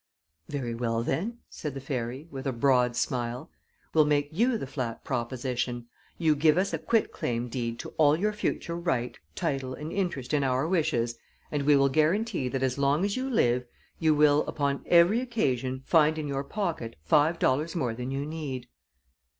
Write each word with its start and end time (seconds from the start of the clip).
"Very 0.49 0.73
well, 0.73 1.03
then," 1.03 1.41
said 1.47 1.75
the 1.75 1.79
fairy, 1.79 2.27
with 2.31 2.47
a 2.47 2.51
broad 2.51 2.95
smile. 2.95 3.51
"We'll 3.93 4.05
make 4.07 4.29
you 4.31 4.57
the 4.57 4.65
flat 4.65 5.03
proposition 5.03 5.85
you 6.17 6.35
give 6.35 6.57
us 6.57 6.73
a 6.73 6.79
quit 6.79 7.11
claim 7.11 7.49
deed 7.49 7.77
to 7.81 7.89
all 7.99 8.17
your 8.17 8.33
future 8.33 8.75
right, 8.75 9.15
title, 9.35 9.75
and 9.75 9.91
interest 9.93 10.33
in 10.33 10.43
our 10.43 10.67
wishes, 10.67 11.19
and 11.51 11.67
we 11.67 11.75
will 11.75 11.87
guarantee 11.89 12.47
that 12.47 12.63
as 12.63 12.79
long 12.79 13.05
as 13.05 13.15
you 13.15 13.29
live 13.29 13.67
you 13.99 14.15
will, 14.15 14.41
upon 14.47 14.81
every 14.87 15.21
occasion, 15.21 15.83
find 15.85 16.17
in 16.17 16.27
your 16.27 16.43
pocket 16.43 16.95
five 17.03 17.37
dollars 17.37 17.75
more 17.75 17.93
than 17.93 18.09
you 18.09 18.25
need." 18.25 18.65